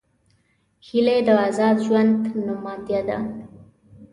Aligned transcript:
هیلۍ 0.87 1.19
د 1.27 1.29
آزاد 1.47 1.75
ژوند 1.85 2.13
نمادیه 2.45 3.01
ده 3.07 3.17